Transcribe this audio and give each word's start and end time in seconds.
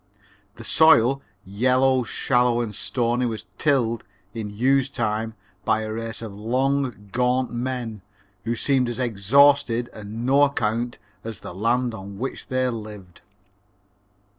The 0.55 0.63
soil, 0.63 1.21
yellow, 1.45 2.01
shallow 2.01 2.59
and 2.59 2.73
stony, 2.73 3.27
was 3.27 3.45
tilled, 3.59 4.03
in 4.33 4.49
Hugh's 4.49 4.89
time, 4.89 5.35
by 5.63 5.81
a 5.81 5.93
race 5.93 6.23
of 6.23 6.33
long, 6.33 7.09
gaunt 7.11 7.51
men, 7.53 8.01
who 8.43 8.55
seemed 8.55 8.89
as 8.89 8.97
exhausted 8.97 9.91
and 9.93 10.25
no 10.25 10.41
account 10.41 10.97
as 11.23 11.41
the 11.41 11.53
land 11.53 11.93
on 11.93 12.17
which 12.17 12.47
they 12.47 12.67
lived." 12.69 13.21